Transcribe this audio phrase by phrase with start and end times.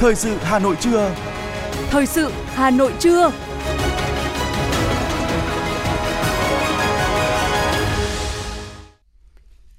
[0.00, 1.14] Thời sự Hà Nội trưa.
[1.90, 3.32] Thời sự Hà Nội trưa.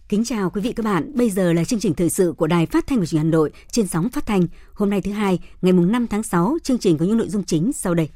[0.09, 1.11] Kính chào quý vị các bạn.
[1.15, 3.31] Bây giờ là chương trình thời sự của Đài Phát thanh và Truyền hình Hà
[3.31, 4.47] Nội trên sóng phát thanh.
[4.73, 7.43] Hôm nay thứ hai, ngày mùng 5 tháng 6, chương trình có những nội dung
[7.43, 8.09] chính sau đây.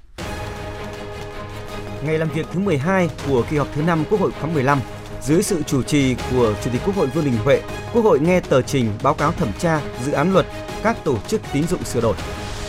[2.06, 4.80] Ngày làm việc thứ 12 của kỳ họp thứ 5 Quốc hội khóa 15,
[5.22, 7.62] dưới sự chủ trì của Chủ tịch Quốc hội Vương Đình Huệ,
[7.94, 10.46] Quốc hội nghe tờ trình báo cáo thẩm tra dự án luật
[10.84, 12.16] các tổ chức tín dụng sửa đổi.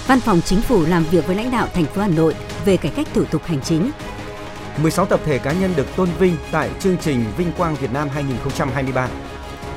[0.06, 2.92] Văn phòng Chính phủ làm việc với lãnh đạo thành phố Hà Nội về cải
[2.96, 3.90] cách thủ tục hành chính.
[4.82, 8.08] 16 tập thể cá nhân được tôn vinh tại chương trình Vinh Quang Việt Nam
[8.08, 9.08] 2023.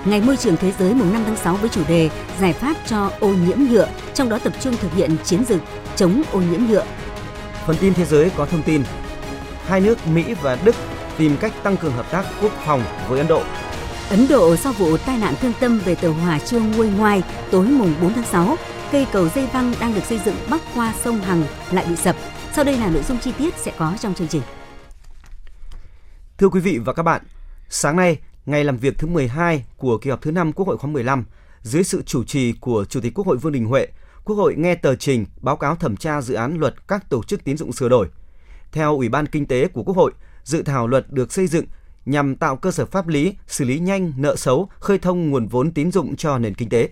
[0.05, 3.11] Ngày Môi trường Thế giới mùng 5 tháng 6 với chủ đề Giải pháp cho
[3.19, 5.61] ô nhiễm nhựa, trong đó tập trung thực hiện chiến dịch
[5.95, 6.85] chống ô nhiễm nhựa.
[7.65, 8.83] Phần tin thế giới có thông tin
[9.65, 10.75] hai nước Mỹ và Đức
[11.17, 13.41] tìm cách tăng cường hợp tác quốc phòng với Ấn Độ.
[14.09, 17.67] Ấn Độ sau vụ tai nạn thương tâm về tàu hỏa trương nguôi ngoai tối
[17.67, 18.55] mùng 4 tháng 6,
[18.91, 22.15] cây cầu dây văng đang được xây dựng bắc qua sông Hằng lại bị sập.
[22.53, 24.41] Sau đây là nội dung chi tiết sẽ có trong chương trình.
[26.37, 27.21] Thưa quý vị và các bạn,
[27.69, 30.91] sáng nay, ngày làm việc thứ 12 của kỳ họp thứ 5 Quốc hội khóa
[30.91, 31.25] 15,
[31.61, 33.87] dưới sự chủ trì của Chủ tịch Quốc hội Vương Đình Huệ,
[34.25, 37.43] Quốc hội nghe tờ trình báo cáo thẩm tra dự án luật các tổ chức
[37.43, 38.07] tín dụng sửa đổi.
[38.71, 40.11] Theo Ủy ban Kinh tế của Quốc hội,
[40.43, 41.65] dự thảo luật được xây dựng
[42.07, 45.71] nhằm tạo cơ sở pháp lý xử lý nhanh nợ xấu, khơi thông nguồn vốn
[45.71, 46.89] tín dụng cho nền kinh tế.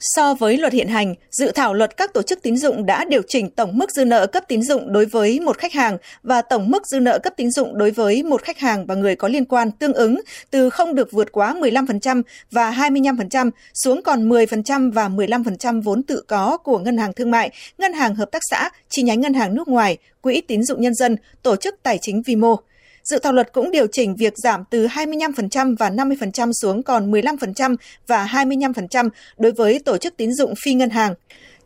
[0.00, 3.22] So với luật hiện hành, dự thảo luật các tổ chức tín dụng đã điều
[3.28, 6.70] chỉnh tổng mức dư nợ cấp tín dụng đối với một khách hàng và tổng
[6.70, 9.44] mức dư nợ cấp tín dụng đối với một khách hàng và người có liên
[9.44, 15.08] quan tương ứng từ không được vượt quá 15% và 25% xuống còn 10% và
[15.08, 19.02] 15% vốn tự có của ngân hàng thương mại, ngân hàng hợp tác xã, chi
[19.02, 22.36] nhánh ngân hàng nước ngoài, quỹ tín dụng nhân dân, tổ chức tài chính vi
[22.36, 22.56] mô.
[23.04, 27.76] Dự thảo luật cũng điều chỉnh việc giảm từ 25% và 50% xuống còn 15%
[28.06, 31.14] và 25% đối với tổ chức tín dụng phi ngân hàng.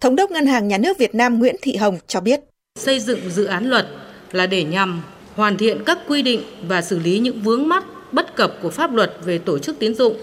[0.01, 2.41] Thống đốc Ngân hàng Nhà nước Việt Nam Nguyễn Thị Hồng cho biết.
[2.79, 3.87] Xây dựng dự án luật
[4.33, 5.03] là để nhằm
[5.35, 8.95] hoàn thiện các quy định và xử lý những vướng mắc bất cập của pháp
[8.95, 10.17] luật về tổ chức tín dụng,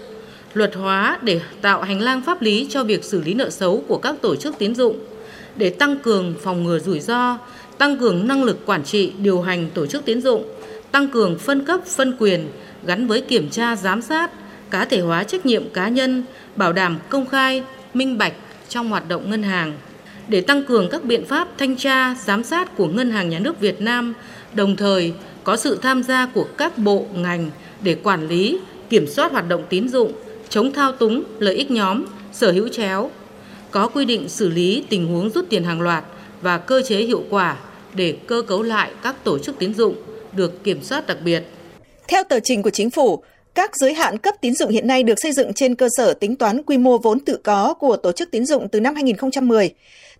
[0.54, 3.98] luật hóa để tạo hành lang pháp lý cho việc xử lý nợ xấu của
[3.98, 4.98] các tổ chức tín dụng,
[5.56, 7.38] để tăng cường phòng ngừa rủi ro,
[7.78, 10.44] tăng cường năng lực quản trị điều hành tổ chức tín dụng,
[10.92, 12.48] tăng cường phân cấp phân quyền
[12.86, 14.30] gắn với kiểm tra giám sát,
[14.70, 16.24] cá thể hóa trách nhiệm cá nhân,
[16.56, 17.62] bảo đảm công khai,
[17.94, 18.32] minh bạch
[18.68, 19.72] trong hoạt động ngân hàng.
[20.28, 23.60] Để tăng cường các biện pháp thanh tra, giám sát của Ngân hàng Nhà nước
[23.60, 24.14] Việt Nam,
[24.54, 25.12] đồng thời
[25.44, 27.50] có sự tham gia của các bộ ngành
[27.82, 28.58] để quản lý,
[28.90, 30.12] kiểm soát hoạt động tín dụng,
[30.48, 33.10] chống thao túng lợi ích nhóm, sở hữu chéo,
[33.70, 36.04] có quy định xử lý tình huống rút tiền hàng loạt
[36.42, 37.56] và cơ chế hiệu quả
[37.94, 39.94] để cơ cấu lại các tổ chức tín dụng
[40.32, 41.42] được kiểm soát đặc biệt.
[42.08, 43.22] Theo tờ trình của chính phủ,
[43.54, 46.36] các giới hạn cấp tín dụng hiện nay được xây dựng trên cơ sở tính
[46.36, 49.70] toán quy mô vốn tự có của tổ chức tín dụng từ năm 2010.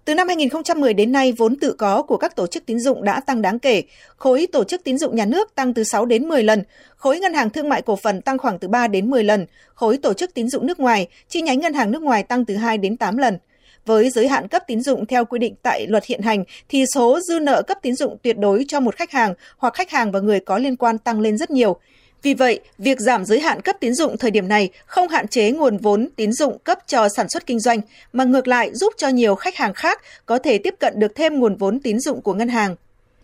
[0.05, 3.21] Từ năm 2010 đến nay, vốn tự có của các tổ chức tín dụng đã
[3.21, 3.83] tăng đáng kể.
[4.17, 6.63] Khối tổ chức tín dụng nhà nước tăng từ 6 đến 10 lần,
[6.97, 9.97] khối ngân hàng thương mại cổ phần tăng khoảng từ 3 đến 10 lần, khối
[9.97, 12.79] tổ chức tín dụng nước ngoài, chi nhánh ngân hàng nước ngoài tăng từ 2
[12.79, 13.39] đến 8 lần.
[13.87, 17.21] Với giới hạn cấp tín dụng theo quy định tại luật hiện hành thì số
[17.21, 20.21] dư nợ cấp tín dụng tuyệt đối cho một khách hàng hoặc khách hàng và
[20.21, 21.81] người có liên quan tăng lên rất nhiều.
[22.23, 25.51] Vì vậy, việc giảm giới hạn cấp tín dụng thời điểm này không hạn chế
[25.51, 27.81] nguồn vốn tín dụng cấp cho sản xuất kinh doanh,
[28.13, 31.39] mà ngược lại giúp cho nhiều khách hàng khác có thể tiếp cận được thêm
[31.39, 32.77] nguồn vốn tín dụng của ngân hàng.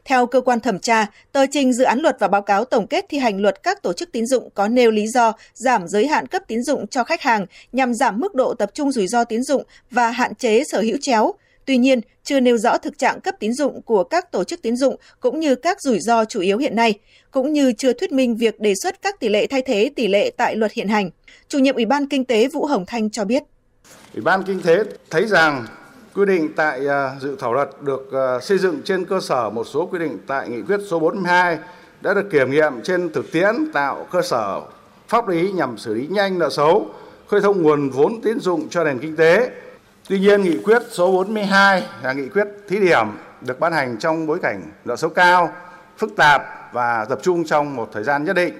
[0.07, 3.07] Theo cơ quan thẩm tra, tờ trình dự án luật và báo cáo tổng kết
[3.09, 6.27] thi hành luật các tổ chức tín dụng có nêu lý do giảm giới hạn
[6.27, 9.43] cấp tín dụng cho khách hàng nhằm giảm mức độ tập trung rủi ro tín
[9.43, 11.35] dụng và hạn chế sở hữu chéo.
[11.65, 14.77] Tuy nhiên, chưa nêu rõ thực trạng cấp tín dụng của các tổ chức tín
[14.77, 16.95] dụng cũng như các rủi ro chủ yếu hiện nay,
[17.31, 20.31] cũng như chưa thuyết minh việc đề xuất các tỷ lệ thay thế tỷ lệ
[20.37, 21.11] tại luật hiện hành.
[21.49, 23.43] Chủ nhiệm Ủy ban Kinh tế Vũ Hồng Thanh cho biết.
[24.15, 24.77] Ủy ban Kinh tế
[25.11, 25.67] thấy rằng
[26.17, 29.65] Quy định tại à, dự thảo luật được à, xây dựng trên cơ sở một
[29.65, 31.59] số quy định tại nghị quyết số 42
[32.01, 34.61] đã được kiểm nghiệm trên thực tiễn tạo cơ sở
[35.09, 36.87] pháp lý nhằm xử lý nhanh nợ xấu,
[37.29, 39.51] khơi thông nguồn vốn tín dụng cho nền kinh tế.
[40.09, 43.07] Tuy nhiên, nghị quyết số 42 là nghị quyết thí điểm
[43.41, 45.53] được ban hành trong bối cảnh nợ xấu cao,
[45.99, 46.43] phức tạp
[46.73, 48.55] và tập trung trong một thời gian nhất định.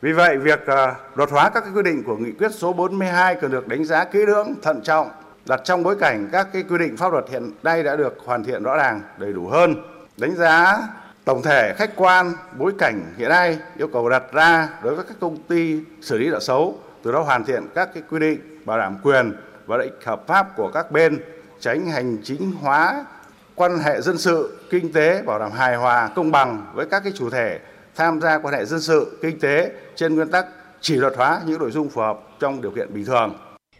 [0.00, 3.50] Vì vậy, việc à, luật hóa các quy định của nghị quyết số 42 cần
[3.50, 5.10] được đánh giá kỹ lưỡng, thận trọng
[5.46, 8.44] đặt trong bối cảnh các cái quy định pháp luật hiện nay đã được hoàn
[8.44, 9.74] thiện rõ ràng, đầy đủ hơn,
[10.16, 10.78] đánh giá
[11.24, 15.16] tổng thể khách quan, bối cảnh hiện nay, yêu cầu đặt ra đối với các
[15.20, 18.78] công ty xử lý nợ xấu, từ đó hoàn thiện các cái quy định bảo
[18.78, 19.32] đảm quyền
[19.66, 21.18] và lợi ích hợp pháp của các bên,
[21.60, 23.04] tránh hành chính hóa
[23.54, 27.12] quan hệ dân sự, kinh tế, bảo đảm hài hòa, công bằng với các cái
[27.16, 27.60] chủ thể,
[27.96, 30.46] tham gia quan hệ dân sự, kinh tế trên nguyên tắc
[30.80, 33.34] chỉ luật hóa những nội dung phù hợp trong điều kiện bình thường.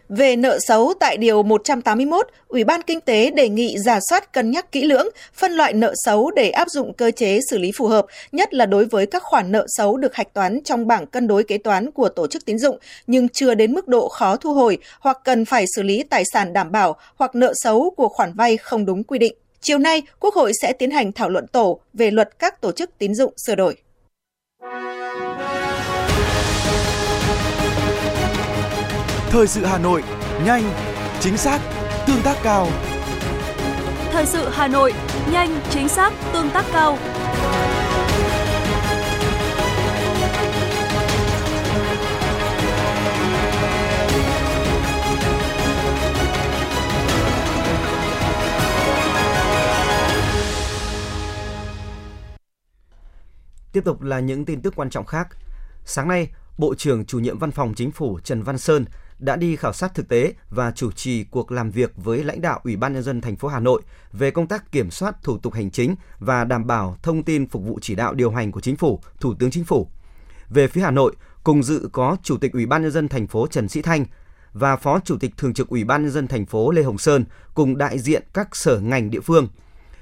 [0.09, 4.51] Về nợ xấu tại Điều 181, Ủy ban Kinh tế đề nghị giả soát cân
[4.51, 7.87] nhắc kỹ lưỡng, phân loại nợ xấu để áp dụng cơ chế xử lý phù
[7.87, 11.27] hợp, nhất là đối với các khoản nợ xấu được hạch toán trong bảng cân
[11.27, 14.55] đối kế toán của tổ chức tín dụng nhưng chưa đến mức độ khó thu
[14.55, 18.33] hồi hoặc cần phải xử lý tài sản đảm bảo hoặc nợ xấu của khoản
[18.35, 19.35] vay không đúng quy định.
[19.61, 22.91] Chiều nay, Quốc hội sẽ tiến hành thảo luận tổ về luật các tổ chức
[22.99, 23.77] tín dụng sửa đổi.
[29.35, 30.03] Thời sự Hà Nội,
[30.45, 30.63] nhanh,
[31.21, 31.61] chính xác,
[32.07, 32.69] tương tác cao.
[34.13, 34.93] Thời sự Hà Nội,
[35.33, 36.99] nhanh, chính xác, tương tác cao.
[53.73, 55.29] Tiếp tục là những tin tức quan trọng khác.
[55.85, 56.29] Sáng nay,
[56.59, 58.85] Bộ trưởng chủ nhiệm Văn phòng Chính phủ Trần Văn Sơn
[59.19, 62.61] đã đi khảo sát thực tế và chủ trì cuộc làm việc với lãnh đạo
[62.65, 63.83] Ủy ban nhân dân thành phố Hà Nội
[64.13, 67.65] về công tác kiểm soát thủ tục hành chính và đảm bảo thông tin phục
[67.65, 69.89] vụ chỉ đạo điều hành của Chính phủ, Thủ tướng Chính phủ.
[70.49, 71.15] Về phía Hà Nội,
[71.45, 74.05] cùng dự có Chủ tịch Ủy ban nhân dân thành phố Trần Sĩ Thanh
[74.53, 77.25] và Phó Chủ tịch Thường trực Ủy ban nhân dân thành phố Lê Hồng Sơn
[77.55, 79.49] cùng đại diện các sở ngành địa phương.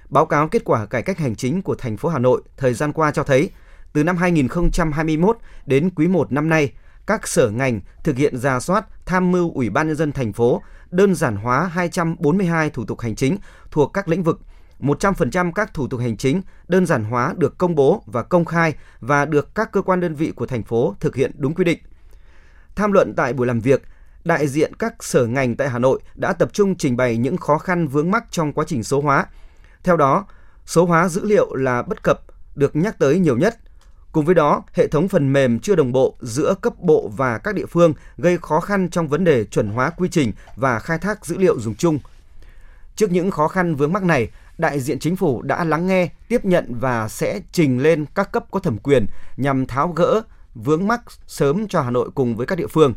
[0.08, 2.92] Báo cáo kết quả cải cách hành chính của thành phố Hà Nội thời gian
[2.92, 3.50] qua cho thấy,
[3.92, 6.72] từ năm 2021 đến quý 1 năm nay,
[7.06, 10.62] các sở ngành thực hiện ra soát, tham mưu Ủy ban nhân dân thành phố
[10.90, 13.38] đơn giản hóa 242 thủ tục hành chính
[13.70, 14.40] thuộc các lĩnh vực.
[14.80, 18.74] 100% các thủ tục hành chính đơn giản hóa được công bố và công khai
[19.00, 21.78] và được các cơ quan đơn vị của thành phố thực hiện đúng quy định.
[22.74, 23.82] Tham luận tại buổi làm việc,
[24.24, 27.58] đại diện các sở ngành tại Hà Nội đã tập trung trình bày những khó
[27.58, 29.26] khăn vướng mắc trong quá trình số hóa.
[29.84, 30.26] Theo đó,
[30.66, 32.20] số hóa dữ liệu là bất cập
[32.54, 33.58] được nhắc tới nhiều nhất–
[34.12, 37.54] Cùng với đó, hệ thống phần mềm chưa đồng bộ giữa cấp bộ và các
[37.54, 41.26] địa phương gây khó khăn trong vấn đề chuẩn hóa quy trình và khai thác
[41.26, 41.98] dữ liệu dùng chung.
[42.96, 46.44] Trước những khó khăn vướng mắc này, đại diện chính phủ đã lắng nghe, tiếp
[46.44, 49.06] nhận và sẽ trình lên các cấp có thẩm quyền
[49.36, 50.22] nhằm tháo gỡ
[50.54, 52.94] vướng mắc sớm cho Hà Nội cùng với các địa phương.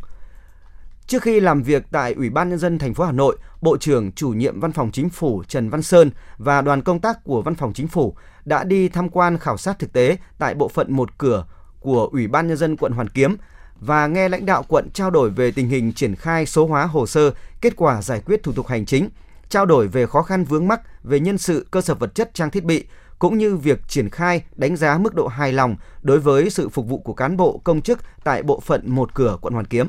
[1.07, 4.11] Trước khi làm việc tại Ủy ban nhân dân thành phố Hà Nội, Bộ trưởng
[4.11, 7.55] chủ nhiệm Văn phòng Chính phủ Trần Văn Sơn và đoàn công tác của Văn
[7.55, 8.15] phòng Chính phủ
[8.45, 11.45] đã đi tham quan khảo sát thực tế tại bộ phận một cửa
[11.79, 13.37] của Ủy ban nhân dân quận Hoàn Kiếm
[13.79, 17.07] và nghe lãnh đạo quận trao đổi về tình hình triển khai số hóa hồ
[17.07, 17.31] sơ,
[17.61, 19.09] kết quả giải quyết thủ tục hành chính,
[19.49, 22.51] trao đổi về khó khăn vướng mắc về nhân sự, cơ sở vật chất, trang
[22.51, 22.85] thiết bị
[23.19, 26.87] cũng như việc triển khai đánh giá mức độ hài lòng đối với sự phục
[26.87, 29.87] vụ của cán bộ công chức tại bộ phận một cửa quận Hoàn Kiếm.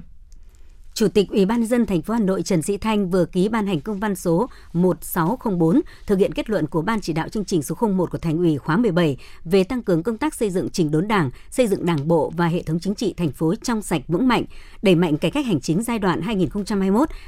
[0.96, 3.66] Chủ tịch Ủy ban dân thành phố Hà Nội Trần Sĩ Thanh vừa ký ban
[3.66, 7.62] hành công văn số 1604 thực hiện kết luận của Ban chỉ đạo chương trình
[7.62, 10.90] số 01 của Thành ủy khóa 17 về tăng cường công tác xây dựng chỉnh
[10.90, 14.02] đốn Đảng, xây dựng Đảng bộ và hệ thống chính trị thành phố trong sạch
[14.08, 14.44] vững mạnh,
[14.82, 16.20] đẩy mạnh cải cách hành chính giai đoạn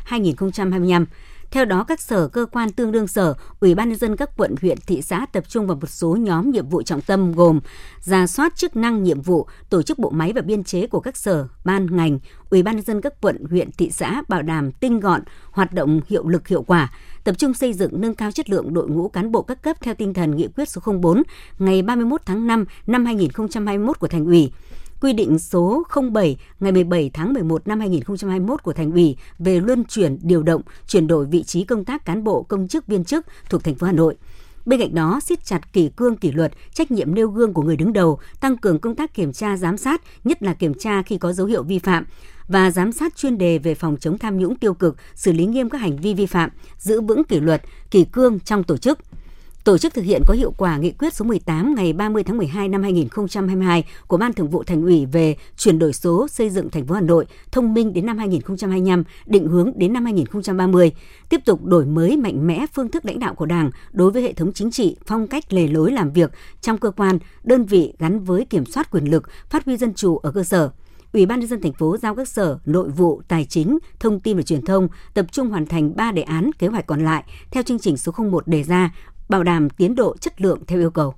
[0.08, 1.04] 2021-2025
[1.50, 4.54] theo đó, các sở cơ quan tương đương sở, Ủy ban nhân dân các quận,
[4.60, 7.60] huyện, thị xã tập trung vào một số nhóm nhiệm vụ trọng tâm gồm
[8.00, 11.16] ra soát chức năng nhiệm vụ, tổ chức bộ máy và biên chế của các
[11.16, 12.18] sở, ban, ngành,
[12.50, 16.00] Ủy ban nhân dân các quận, huyện, thị xã bảo đảm tinh gọn, hoạt động
[16.08, 16.92] hiệu lực hiệu quả,
[17.24, 19.94] tập trung xây dựng nâng cao chất lượng đội ngũ cán bộ các cấp theo
[19.94, 21.22] tinh thần nghị quyết số 04
[21.58, 24.52] ngày 31 tháng 5 năm 2021 của Thành ủy
[25.00, 29.84] quy định số 07 ngày 17 tháng 11 năm 2021 của Thành ủy về luân
[29.84, 33.26] chuyển, điều động, chuyển đổi vị trí công tác cán bộ công chức viên chức
[33.50, 34.16] thuộc thành phố Hà Nội.
[34.66, 37.76] Bên cạnh đó, siết chặt kỷ cương kỷ luật, trách nhiệm nêu gương của người
[37.76, 41.18] đứng đầu, tăng cường công tác kiểm tra giám sát, nhất là kiểm tra khi
[41.18, 42.04] có dấu hiệu vi phạm
[42.48, 45.70] và giám sát chuyên đề về phòng chống tham nhũng tiêu cực, xử lý nghiêm
[45.70, 48.98] các hành vi vi phạm, giữ vững kỷ luật, kỷ cương trong tổ chức
[49.68, 52.68] tổ chức thực hiện có hiệu quả nghị quyết số 18 ngày 30 tháng 12
[52.68, 56.86] năm 2022 của Ban Thường vụ Thành ủy về chuyển đổi số xây dựng thành
[56.86, 60.92] phố Hà Nội thông minh đến năm 2025, định hướng đến năm 2030,
[61.28, 64.32] tiếp tục đổi mới mạnh mẽ phương thức lãnh đạo của Đảng đối với hệ
[64.32, 68.20] thống chính trị, phong cách lề lối làm việc trong cơ quan, đơn vị gắn
[68.20, 70.70] với kiểm soát quyền lực, phát huy dân chủ ở cơ sở.
[71.12, 74.36] Ủy ban nhân dân thành phố giao các sở nội vụ, tài chính, thông tin
[74.36, 77.62] và truyền thông tập trung hoàn thành 3 đề án kế hoạch còn lại theo
[77.62, 78.90] chương trình số 01 đề ra
[79.28, 81.14] bảo đảm tiến độ chất lượng theo yêu cầu.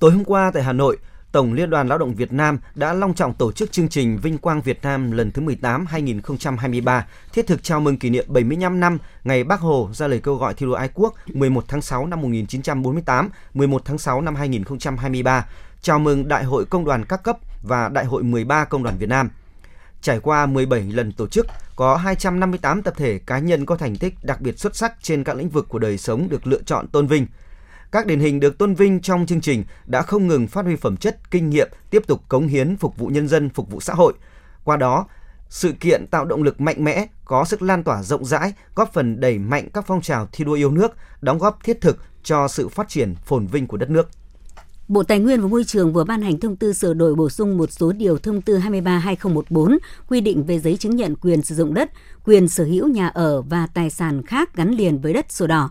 [0.00, 0.98] Tối hôm qua tại Hà Nội,
[1.32, 4.38] Tổng Liên đoàn Lao động Việt Nam đã long trọng tổ chức chương trình Vinh
[4.38, 8.98] quang Việt Nam lần thứ 18 2023, thiết thực chào mừng kỷ niệm 75 năm
[9.24, 12.20] ngày Bác Hồ ra lời kêu gọi thi đua ái quốc 11 tháng 6 năm
[12.20, 15.46] 1948, 11 tháng 6 năm 2023,
[15.80, 19.08] chào mừng Đại hội Công đoàn các cấp và Đại hội 13 Công đoàn Việt
[19.08, 19.30] Nam.
[20.02, 24.14] Trải qua 17 lần tổ chức, có 258 tập thể cá nhân có thành tích
[24.22, 27.06] đặc biệt xuất sắc trên các lĩnh vực của đời sống được lựa chọn tôn
[27.06, 27.26] vinh.
[27.92, 30.96] Các điển hình được tôn vinh trong chương trình đã không ngừng phát huy phẩm
[30.96, 34.12] chất, kinh nghiệm, tiếp tục cống hiến phục vụ nhân dân, phục vụ xã hội.
[34.64, 35.06] Qua đó,
[35.48, 39.20] sự kiện tạo động lực mạnh mẽ, có sức lan tỏa rộng rãi, góp phần
[39.20, 42.68] đẩy mạnh các phong trào thi đua yêu nước, đóng góp thiết thực cho sự
[42.68, 44.08] phát triển phồn vinh của đất nước.
[44.90, 47.58] Bộ Tài nguyên và Môi trường vừa ban hành thông tư sửa đổi bổ sung
[47.58, 49.78] một số điều thông tư 23/2014
[50.08, 51.90] quy định về giấy chứng nhận quyền sử dụng đất,
[52.24, 55.70] quyền sở hữu nhà ở và tài sản khác gắn liền với đất sổ đỏ.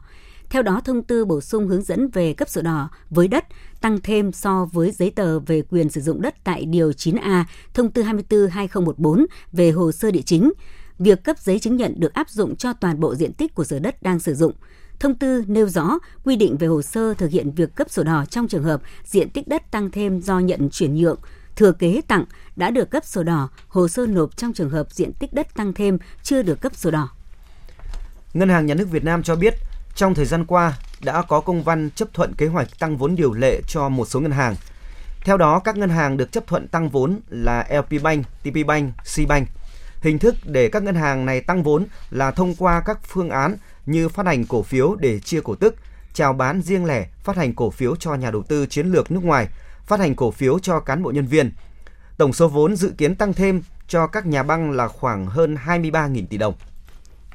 [0.49, 3.45] Theo đó, thông tư bổ sung hướng dẫn về cấp sổ đỏ với đất
[3.81, 7.91] tăng thêm so với giấy tờ về quyền sử dụng đất tại Điều 9A, thông
[7.91, 10.51] tư 24-2014 về hồ sơ địa chính.
[10.99, 13.79] Việc cấp giấy chứng nhận được áp dụng cho toàn bộ diện tích của sở
[13.79, 14.53] đất đang sử dụng.
[14.99, 18.25] Thông tư nêu rõ quy định về hồ sơ thực hiện việc cấp sổ đỏ
[18.29, 21.19] trong trường hợp diện tích đất tăng thêm do nhận chuyển nhượng,
[21.55, 22.25] thừa kế tặng
[22.55, 25.73] đã được cấp sổ đỏ, hồ sơ nộp trong trường hợp diện tích đất tăng
[25.73, 27.09] thêm chưa được cấp sổ đỏ.
[28.33, 29.53] Ngân hàng Nhà nước Việt Nam cho biết,
[29.95, 33.33] trong thời gian qua đã có công văn chấp thuận kế hoạch tăng vốn điều
[33.33, 34.55] lệ cho một số ngân hàng.
[35.25, 38.93] Theo đó, các ngân hàng được chấp thuận tăng vốn là LP Bank, TP Bank,
[39.15, 39.47] C Bank.
[40.01, 43.55] Hình thức để các ngân hàng này tăng vốn là thông qua các phương án
[43.85, 45.75] như phát hành cổ phiếu để chia cổ tức,
[46.13, 49.23] chào bán riêng lẻ, phát hành cổ phiếu cho nhà đầu tư chiến lược nước
[49.23, 49.47] ngoài,
[49.85, 51.51] phát hành cổ phiếu cho cán bộ nhân viên.
[52.17, 56.27] Tổng số vốn dự kiến tăng thêm cho các nhà băng là khoảng hơn 23.000
[56.27, 56.53] tỷ đồng.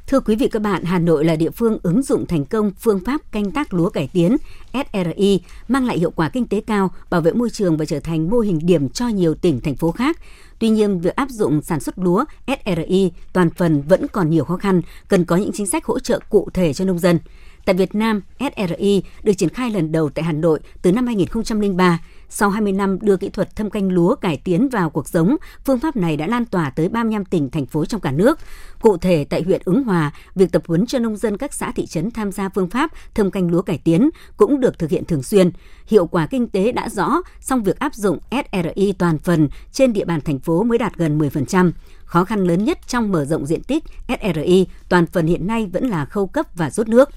[0.07, 3.01] Thưa quý vị các bạn, Hà Nội là địa phương ứng dụng thành công phương
[3.01, 4.37] pháp canh tác lúa cải tiến
[4.73, 8.31] SRI, mang lại hiệu quả kinh tế cao, bảo vệ môi trường và trở thành
[8.31, 10.19] mô hình điểm cho nhiều tỉnh, thành phố khác.
[10.59, 14.57] Tuy nhiên, việc áp dụng sản xuất lúa SRI toàn phần vẫn còn nhiều khó
[14.57, 17.19] khăn, cần có những chính sách hỗ trợ cụ thể cho nông dân.
[17.65, 21.99] Tại Việt Nam, SRI được triển khai lần đầu tại Hà Nội từ năm 2003.
[22.37, 25.79] Sau 20 năm đưa kỹ thuật thâm canh lúa cải tiến vào cuộc sống, phương
[25.79, 28.39] pháp này đã lan tỏa tới 35 tỉnh, thành phố trong cả nước.
[28.81, 31.87] Cụ thể, tại huyện Ứng Hòa, việc tập huấn cho nông dân các xã thị
[31.87, 35.23] trấn tham gia phương pháp thâm canh lúa cải tiến cũng được thực hiện thường
[35.23, 35.51] xuyên.
[35.87, 40.05] Hiệu quả kinh tế đã rõ, song việc áp dụng SRI toàn phần trên địa
[40.05, 41.73] bàn thành phố mới đạt gần 10%.
[42.05, 45.89] Khó khăn lớn nhất trong mở rộng diện tích SRI toàn phần hiện nay vẫn
[45.89, 47.11] là khâu cấp và rút nước.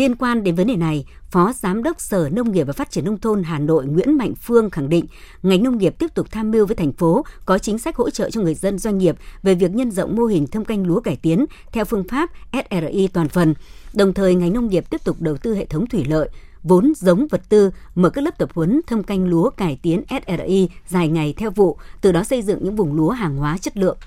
[0.00, 3.04] Liên quan đến vấn đề này, Phó Giám đốc Sở Nông nghiệp và Phát triển
[3.04, 5.06] Nông thôn Hà Nội Nguyễn Mạnh Phương khẳng định
[5.42, 8.30] ngành nông nghiệp tiếp tục tham mưu với thành phố có chính sách hỗ trợ
[8.30, 11.16] cho người dân doanh nghiệp về việc nhân rộng mô hình thâm canh lúa cải
[11.16, 13.54] tiến theo phương pháp SRI toàn phần.
[13.92, 16.28] Đồng thời, ngành nông nghiệp tiếp tục đầu tư hệ thống thủy lợi,
[16.62, 20.68] vốn giống vật tư, mở các lớp tập huấn thâm canh lúa cải tiến SRI
[20.88, 23.98] dài ngày theo vụ, từ đó xây dựng những vùng lúa hàng hóa chất lượng.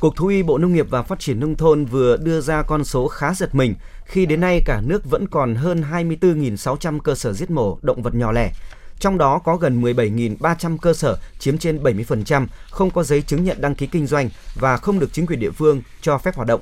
[0.00, 2.84] Cục Thú y Bộ Nông nghiệp và Phát triển Nông thôn vừa đưa ra con
[2.84, 3.74] số khá giật mình
[4.04, 8.14] khi đến nay cả nước vẫn còn hơn 24.600 cơ sở giết mổ động vật
[8.14, 8.52] nhỏ lẻ.
[8.98, 13.60] Trong đó có gần 17.300 cơ sở chiếm trên 70% không có giấy chứng nhận
[13.60, 16.60] đăng ký kinh doanh và không được chính quyền địa phương cho phép hoạt động.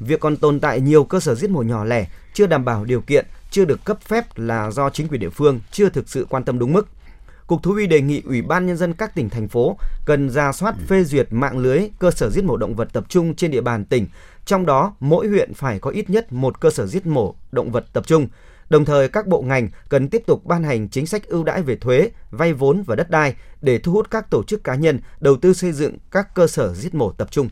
[0.00, 3.00] Việc còn tồn tại nhiều cơ sở giết mổ nhỏ lẻ chưa đảm bảo điều
[3.00, 6.44] kiện, chưa được cấp phép là do chính quyền địa phương chưa thực sự quan
[6.44, 6.88] tâm đúng mức.
[7.46, 10.52] Cục Thú y đề nghị Ủy ban Nhân dân các tỉnh, thành phố cần ra
[10.52, 13.60] soát phê duyệt mạng lưới cơ sở giết mổ động vật tập trung trên địa
[13.60, 14.06] bàn tỉnh,
[14.44, 17.84] trong đó mỗi huyện phải có ít nhất một cơ sở giết mổ động vật
[17.92, 18.28] tập trung.
[18.68, 21.76] Đồng thời, các bộ ngành cần tiếp tục ban hành chính sách ưu đãi về
[21.76, 25.36] thuế, vay vốn và đất đai để thu hút các tổ chức cá nhân đầu
[25.36, 27.48] tư xây dựng các cơ sở giết mổ tập trung.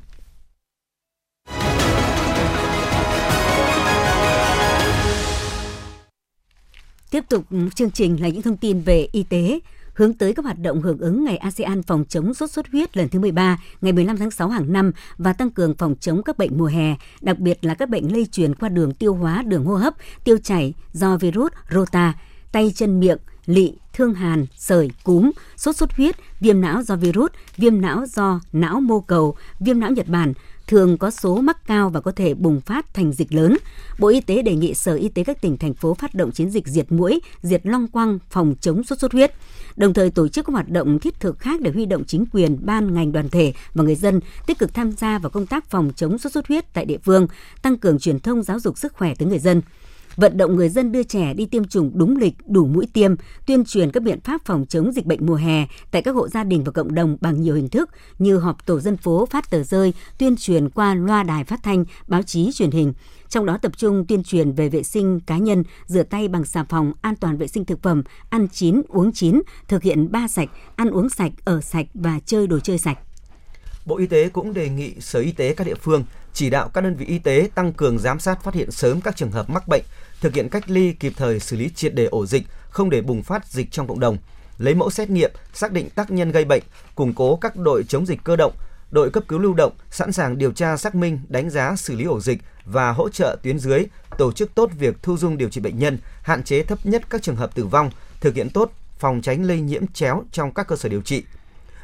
[7.11, 9.61] Tiếp tục chương trình là những thông tin về y tế
[9.95, 13.09] hướng tới các hoạt động hưởng ứng Ngày ASEAN phòng chống sốt xuất huyết lần
[13.09, 16.59] thứ 13, ngày 15 tháng 6 hàng năm và tăng cường phòng chống các bệnh
[16.59, 19.75] mùa hè, đặc biệt là các bệnh lây truyền qua đường tiêu hóa, đường hô
[19.75, 22.15] hấp, tiêu chảy do virus rota,
[22.53, 27.31] tay chân miệng, lị, thương hàn, sởi, cúm, sốt xuất huyết, viêm não do virus,
[27.57, 30.33] viêm não do não mô cầu, viêm não Nhật Bản,
[30.67, 33.57] thường có số mắc cao và có thể bùng phát thành dịch lớn.
[33.99, 36.51] Bộ Y tế đề nghị Sở Y tế các tỉnh, thành phố phát động chiến
[36.51, 39.33] dịch diệt mũi, diệt long quăng, phòng chống sốt xuất huyết.
[39.77, 42.67] Đồng thời tổ chức các hoạt động thiết thực khác để huy động chính quyền,
[42.67, 45.93] ban, ngành, đoàn thể và người dân tích cực tham gia vào công tác phòng
[45.97, 47.27] chống sốt xuất huyết tại địa phương,
[47.63, 49.63] tăng cường truyền thông giáo dục sức khỏe tới người dân
[50.17, 53.15] vận động người dân đưa trẻ đi tiêm chủng đúng lịch, đủ mũi tiêm,
[53.47, 56.45] tuyên truyền các biện pháp phòng chống dịch bệnh mùa hè tại các hộ gia
[56.45, 59.63] đình và cộng đồng bằng nhiều hình thức như họp tổ dân phố phát tờ
[59.63, 62.93] rơi, tuyên truyền qua loa đài phát thanh, báo chí truyền hình.
[63.29, 66.65] Trong đó tập trung tuyên truyền về vệ sinh cá nhân, rửa tay bằng xà
[66.65, 70.49] phòng, an toàn vệ sinh thực phẩm, ăn chín, uống chín, thực hiện ba sạch,
[70.77, 72.99] ăn uống sạch, ở sạch và chơi đồ chơi sạch.
[73.87, 76.81] Bộ Y tế cũng đề nghị Sở Y tế các địa phương chỉ đạo các
[76.81, 79.69] đơn vị y tế tăng cường giám sát phát hiện sớm các trường hợp mắc
[79.69, 79.83] bệnh,
[80.21, 83.23] thực hiện cách ly kịp thời xử lý triệt đề ổ dịch, không để bùng
[83.23, 84.17] phát dịch trong cộng đồng,
[84.59, 86.63] lấy mẫu xét nghiệm, xác định tác nhân gây bệnh,
[86.95, 88.53] củng cố các đội chống dịch cơ động,
[88.91, 92.05] đội cấp cứu lưu động sẵn sàng điều tra xác minh, đánh giá xử lý
[92.05, 93.85] ổ dịch và hỗ trợ tuyến dưới,
[94.19, 97.23] tổ chức tốt việc thu dung điều trị bệnh nhân, hạn chế thấp nhất các
[97.23, 100.77] trường hợp tử vong, thực hiện tốt phòng tránh lây nhiễm chéo trong các cơ
[100.77, 101.25] sở điều trị.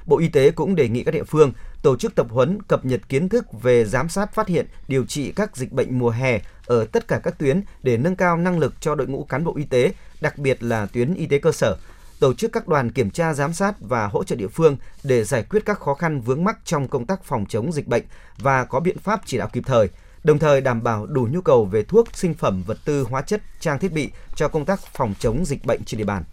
[0.07, 3.01] Bộ Y tế cũng đề nghị các địa phương tổ chức tập huấn cập nhật
[3.09, 6.85] kiến thức về giám sát phát hiện, điều trị các dịch bệnh mùa hè ở
[6.85, 9.65] tất cả các tuyến để nâng cao năng lực cho đội ngũ cán bộ y
[9.65, 11.77] tế, đặc biệt là tuyến y tế cơ sở
[12.21, 15.43] tổ chức các đoàn kiểm tra giám sát và hỗ trợ địa phương để giải
[15.43, 18.03] quyết các khó khăn vướng mắc trong công tác phòng chống dịch bệnh
[18.39, 19.89] và có biện pháp chỉ đạo kịp thời,
[20.25, 23.43] đồng thời đảm bảo đủ nhu cầu về thuốc, sinh phẩm, vật tư, hóa chất,
[23.61, 26.25] trang thiết bị cho công tác phòng chống dịch bệnh trên địa bàn.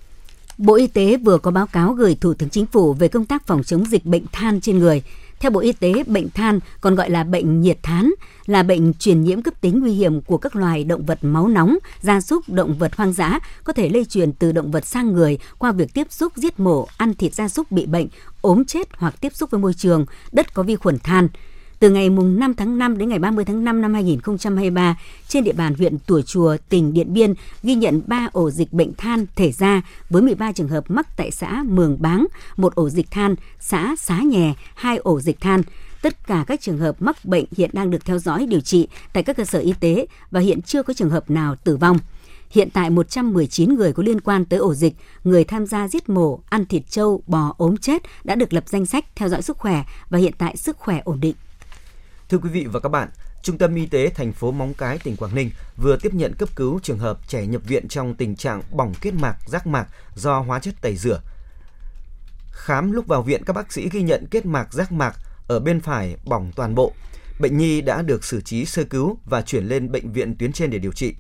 [0.58, 3.48] Bộ Y tế vừa có báo cáo gửi Thủ tướng Chính phủ về công tác
[3.48, 5.04] phòng chống dịch bệnh than trên người.
[5.40, 8.12] Theo Bộ Y tế, bệnh than còn gọi là bệnh nhiệt thán
[8.46, 11.78] là bệnh truyền nhiễm cấp tính nguy hiểm của các loài động vật máu nóng,
[12.02, 15.38] gia súc, động vật hoang dã, có thể lây truyền từ động vật sang người
[15.58, 18.08] qua việc tiếp xúc giết mổ, ăn thịt gia súc bị bệnh,
[18.42, 21.28] ốm chết hoặc tiếp xúc với môi trường, đất có vi khuẩn than.
[21.80, 25.52] Từ ngày mùng 5 tháng 5 đến ngày 30 tháng 5 năm 2023, trên địa
[25.52, 29.52] bàn huyện Tủa Chùa, tỉnh Điện Biên ghi nhận 3 ổ dịch bệnh than thể
[29.52, 33.96] ra với 13 trường hợp mắc tại xã Mường Báng, một ổ dịch than, xã
[34.00, 35.62] Xá Nhè, hai ổ dịch than.
[36.02, 39.24] Tất cả các trường hợp mắc bệnh hiện đang được theo dõi điều trị tại
[39.24, 42.00] các cơ sở y tế và hiện chưa có trường hợp nào tử vong.
[42.50, 44.94] Hiện tại 119 người có liên quan tới ổ dịch,
[45.24, 48.86] người tham gia giết mổ, ăn thịt trâu, bò ốm chết đã được lập danh
[48.86, 51.36] sách theo dõi sức khỏe và hiện tại sức khỏe ổn định.
[52.30, 53.10] Thưa quý vị và các bạn,
[53.42, 56.50] Trung tâm Y tế thành phố Móng Cái, tỉnh Quảng Ninh vừa tiếp nhận cấp
[56.56, 60.40] cứu trường hợp trẻ nhập viện trong tình trạng bỏng kết mạc, giác mạc do
[60.40, 61.22] hóa chất tẩy rửa.
[62.52, 65.16] Khám lúc vào viện, các bác sĩ ghi nhận kết mạc giác mạc
[65.48, 66.94] ở bên phải bỏng toàn bộ.
[67.40, 70.70] Bệnh nhi đã được xử trí sơ cứu và chuyển lên bệnh viện tuyến trên
[70.70, 71.16] để điều trị.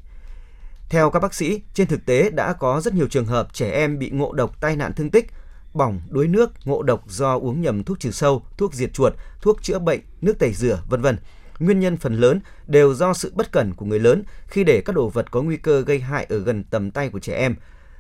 [0.90, 4.00] Theo các bác sĩ, trên thực tế đã có rất nhiều trường hợp trẻ em
[4.00, 5.32] bị ngộ độc tai nạn thương tích,
[5.78, 9.64] bỏng, đuối nước, ngộ độc do uống nhầm thuốc trừ sâu, thuốc diệt chuột, thuốc
[9.64, 11.18] chữa bệnh, nước tẩy rửa, vân vân.
[11.60, 14.96] Nguyên nhân phần lớn đều do sự bất cẩn của người lớn khi để các
[14.96, 17.56] đồ vật có nguy cơ gây hại ở gần tầm tay của trẻ em,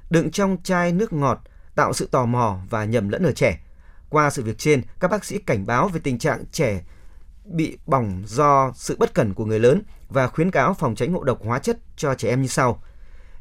[0.09, 1.39] đựng trong chai nước ngọt,
[1.75, 3.59] tạo sự tò mò và nhầm lẫn ở trẻ.
[4.09, 6.83] Qua sự việc trên, các bác sĩ cảnh báo về tình trạng trẻ
[7.45, 11.23] bị bỏng do sự bất cẩn của người lớn và khuyến cáo phòng tránh ngộ
[11.23, 12.81] độc hóa chất cho trẻ em như sau.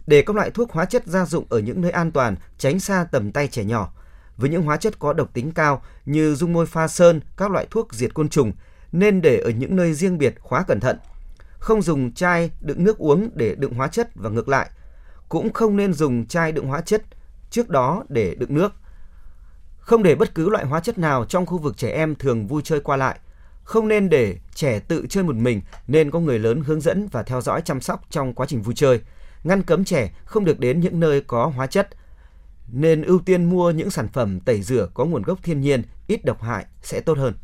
[0.07, 3.07] Để các loại thuốc hóa chất gia dụng ở những nơi an toàn, tránh xa
[3.13, 3.93] tầm tay trẻ nhỏ.
[4.37, 7.67] Với những hóa chất có độc tính cao như dung môi pha sơn, các loại
[7.71, 8.53] thuốc diệt côn trùng,
[8.93, 10.99] nên để ở những nơi riêng biệt khóa cẩn thận.
[11.59, 14.71] Không dùng chai đựng nước uống để đựng hóa chất và ngược lại.
[15.29, 17.03] Cũng không nên dùng chai đựng hóa chất
[17.51, 18.73] trước đó để đựng nước–
[19.87, 22.63] không để bất cứ loại hóa chất nào trong khu vực trẻ em thường vui
[22.65, 23.19] chơi qua lại.
[23.65, 27.23] Không nên để trẻ tự chơi một mình nên có người lớn hướng dẫn và
[27.23, 29.01] theo dõi chăm sóc trong quá trình vui chơi.
[29.45, 31.89] Ngăn cấm trẻ không được đến những nơi có hóa chất.
[32.73, 36.25] Nên ưu tiên mua những sản phẩm tẩy rửa có nguồn gốc thiên nhiên, ít
[36.25, 37.35] độc hại sẽ tốt hơn.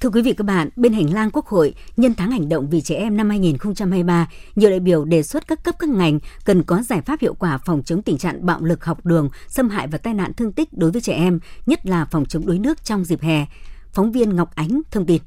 [0.00, 2.80] Thưa quý vị các bạn, bên hành lang Quốc hội, nhân tháng hành động vì
[2.80, 6.82] trẻ em năm 2023, nhiều đại biểu đề xuất các cấp các ngành cần có
[6.82, 9.98] giải pháp hiệu quả phòng chống tình trạng bạo lực học đường, xâm hại và
[9.98, 13.04] tai nạn thương tích đối với trẻ em, nhất là phòng chống đuối nước trong
[13.04, 13.46] dịp hè.
[13.92, 15.22] Phóng viên Ngọc Ánh thông tin.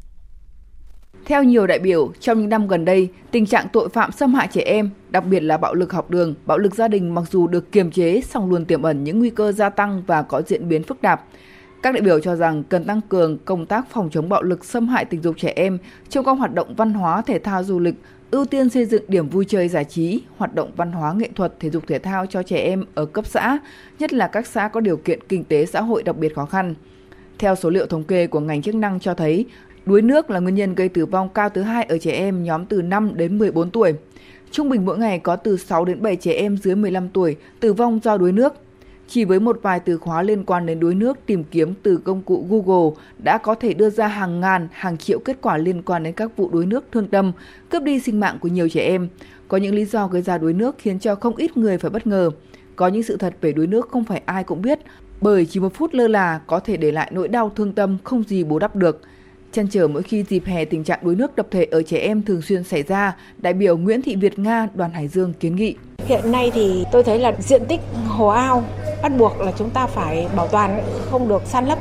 [1.26, 4.48] Theo nhiều đại biểu, trong những năm gần đây, tình trạng tội phạm xâm hại
[4.52, 7.48] trẻ em, đặc biệt là bạo lực học đường, bạo lực gia đình mặc dù
[7.48, 10.70] được kiềm chế, song luôn tiềm ẩn những nguy cơ gia tăng và có diễn
[10.70, 11.24] biến phức tạp.
[11.84, 14.88] Các đại biểu cho rằng cần tăng cường công tác phòng chống bạo lực xâm
[14.88, 15.78] hại tình dục trẻ em
[16.10, 17.96] trong các hoạt động văn hóa, thể thao, du lịch,
[18.32, 21.60] ưu tiên xây dựng điểm vui chơi giải trí, hoạt động văn hóa nghệ thuật,
[21.60, 23.58] thể dục thể thao cho trẻ em ở cấp xã,
[24.00, 26.76] nhất là các xã có điều kiện kinh tế xã hội đặc biệt khó khăn.
[27.40, 29.46] Theo số liệu thống kê của ngành chức năng cho thấy,
[29.86, 32.66] đuối nước là nguyên nhân gây tử vong cao thứ hai ở trẻ em nhóm
[32.66, 33.94] từ 5 đến 14 tuổi.
[34.52, 37.74] Trung bình mỗi ngày có từ 6 đến 7 trẻ em dưới 15 tuổi tử
[37.74, 38.54] vong do đuối nước.
[39.08, 42.22] Chỉ với một vài từ khóa liên quan đến đuối nước tìm kiếm từ công
[42.22, 46.04] cụ Google đã có thể đưa ra hàng ngàn, hàng triệu kết quả liên quan
[46.04, 47.32] đến các vụ đuối nước thương tâm,
[47.70, 49.08] cướp đi sinh mạng của nhiều trẻ em.
[49.48, 52.08] Có những lý do gây ra đuối nước khiến cho không ít người phải bất
[52.08, 52.30] ngờ.
[52.76, 54.80] Có những sự thật về đuối nước không phải ai cũng biết,
[55.22, 58.24] bởi chỉ một phút lơ là có thể để lại nỗi đau thương tâm không
[58.24, 59.02] gì bù đắp được.
[59.54, 62.24] Chăn trở mỗi khi dịp hè tình trạng đuối nước tập thể ở trẻ em
[62.24, 65.76] thường xuyên xảy ra, đại biểu Nguyễn Thị Việt Nga, đoàn Hải Dương kiến nghị.
[66.06, 68.64] Hiện nay thì tôi thấy là diện tích hồ ao
[69.04, 71.80] bắt buộc là chúng ta phải bảo toàn không được san lấp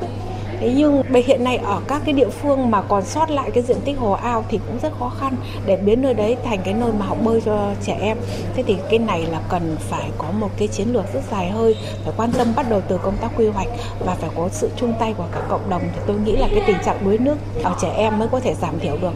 [0.63, 3.63] Thế nhưng bây hiện nay ở các cái địa phương mà còn sót lại cái
[3.63, 6.75] diện tích hồ ao thì cũng rất khó khăn để biến nơi đấy thành cái
[6.75, 8.17] nơi mà học bơi cho trẻ em.
[8.55, 11.77] Thế thì cái này là cần phải có một cái chiến lược rất dài hơi,
[12.05, 13.69] phải quan tâm bắt đầu từ công tác quy hoạch
[14.07, 16.63] và phải có sự chung tay của cả cộng đồng thì tôi nghĩ là cái
[16.67, 19.13] tình trạng đuối nước ở trẻ em mới có thể giảm thiểu được.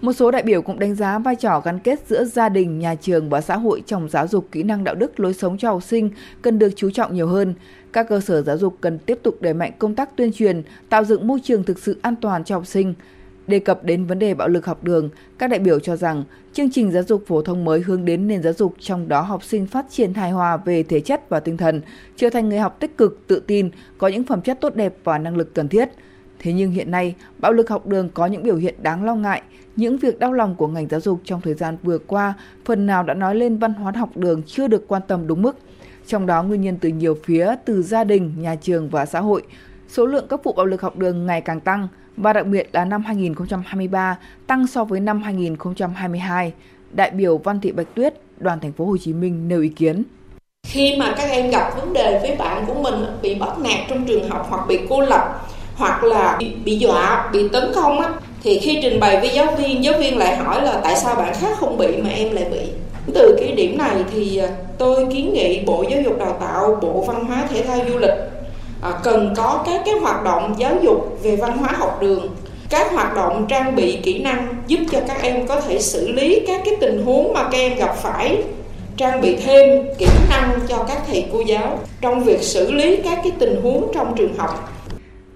[0.00, 2.94] Một số đại biểu cũng đánh giá vai trò gắn kết giữa gia đình, nhà
[2.94, 5.82] trường và xã hội trong giáo dục kỹ năng đạo đức lối sống cho học
[5.82, 6.10] sinh
[6.42, 7.54] cần được chú trọng nhiều hơn.
[7.92, 11.04] Các cơ sở giáo dục cần tiếp tục đẩy mạnh công tác tuyên truyền, tạo
[11.04, 12.94] dựng môi trường thực sự an toàn cho học sinh.
[13.46, 16.70] Đề cập đến vấn đề bạo lực học đường, các đại biểu cho rằng chương
[16.70, 19.66] trình giáo dục phổ thông mới hướng đến nền giáo dục trong đó học sinh
[19.66, 21.80] phát triển hài hòa về thể chất và tinh thần,
[22.16, 25.18] trở thành người học tích cực, tự tin, có những phẩm chất tốt đẹp và
[25.18, 25.88] năng lực cần thiết.
[26.38, 29.42] Thế nhưng hiện nay, bạo lực học đường có những biểu hiện đáng lo ngại.
[29.76, 33.02] Những việc đau lòng của ngành giáo dục trong thời gian vừa qua phần nào
[33.02, 35.56] đã nói lên văn hóa học đường chưa được quan tâm đúng mức.
[36.08, 39.42] Trong đó nguyên nhân từ nhiều phía, từ gia đình, nhà trường và xã hội.
[39.88, 42.84] Số lượng các vụ bạo lực học đường ngày càng tăng, và đặc biệt là
[42.84, 46.52] năm 2023 tăng so với năm 2022.
[46.92, 50.02] Đại biểu Văn Thị Bạch Tuyết, đoàn thành phố Hồ Chí Minh nêu ý kiến.
[50.66, 54.04] Khi mà các em gặp vấn đề với bạn của mình bị bắt nạt trong
[54.04, 58.10] trường học hoặc bị cô lập hoặc là bị, bị dọa, bị tấn công á
[58.42, 61.34] thì khi trình bày với giáo viên, giáo viên lại hỏi là tại sao bạn
[61.40, 62.60] khác không bị mà em lại bị.
[63.14, 67.04] Từ cái điểm này thì à, tôi kiến nghị Bộ Giáo dục Đào tạo, Bộ
[67.06, 68.14] Văn hóa Thể thao Du lịch
[68.82, 72.28] à, cần có các cái hoạt động giáo dục về văn hóa học đường.
[72.70, 76.40] Các hoạt động trang bị kỹ năng giúp cho các em có thể xử lý
[76.46, 78.42] các cái tình huống mà các em gặp phải
[78.96, 83.18] trang bị thêm kỹ năng cho các thầy cô giáo trong việc xử lý các
[83.22, 84.72] cái tình huống trong trường học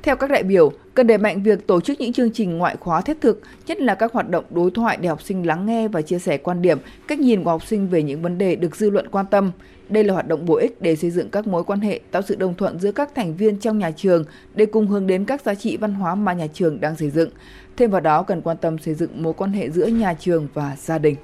[0.02, 3.00] theo các đại biểu, cần đẩy mạnh việc tổ chức những chương trình ngoại khóa
[3.00, 6.02] thiết thực, nhất là các hoạt động đối thoại để học sinh lắng nghe và
[6.02, 8.90] chia sẻ quan điểm, cách nhìn của học sinh về những vấn đề được dư
[8.90, 9.50] luận quan tâm.
[9.88, 12.34] Đây là hoạt động bổ ích để xây dựng các mối quan hệ, tạo sự
[12.34, 15.54] đồng thuận giữa các thành viên trong nhà trường để cùng hướng đến các giá
[15.54, 17.30] trị văn hóa mà nhà trường đang xây dựng.
[17.76, 20.76] Thêm vào đó cần quan tâm xây dựng mối quan hệ giữa nhà trường và
[20.80, 21.16] gia đình.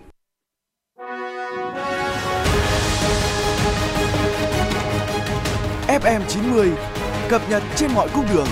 [5.89, 6.98] FM90
[7.29, 8.47] cập nhật trên mọi cung đường.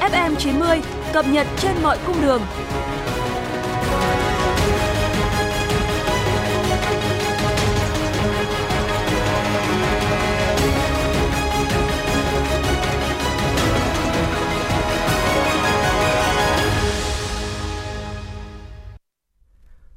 [0.00, 0.80] FM 90
[1.12, 2.42] cập nhật trên mọi cung đường.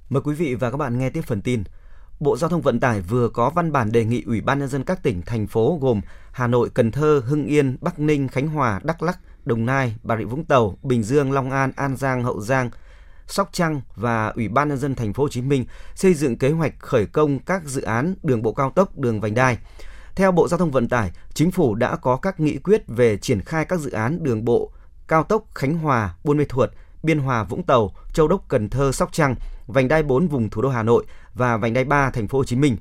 [0.09, 1.63] Mời quý vị và các bạn nghe tiếp phần tin.
[2.23, 4.83] Bộ Giao thông Vận tải vừa có văn bản đề nghị Ủy ban nhân dân
[4.83, 8.79] các tỉnh thành phố gồm Hà Nội, Cần Thơ, Hưng Yên, Bắc Ninh, Khánh Hòa,
[8.83, 12.41] Đắk Lắk, Đồng Nai, Bà Rịa Vũng Tàu, Bình Dương, Long An, An Giang, Hậu
[12.41, 12.69] Giang,
[13.27, 16.49] Sóc Trăng và Ủy ban nhân dân thành phố Hồ Chí Minh xây dựng kế
[16.49, 19.57] hoạch khởi công các dự án đường bộ cao tốc, đường vành đai.
[20.15, 23.41] Theo Bộ Giao thông Vận tải, chính phủ đã có các nghị quyết về triển
[23.41, 24.71] khai các dự án đường bộ
[25.07, 26.69] cao tốc Khánh Hòa, Buôn Mê Thuột,
[27.03, 29.35] Biên Hòa, Vũng Tàu, Châu Đốc, Cần Thơ, Sóc Trăng,
[29.67, 32.43] vành đai 4 vùng thủ đô Hà Nội và vành đai 3 thành phố Hồ
[32.43, 32.77] Chí Minh.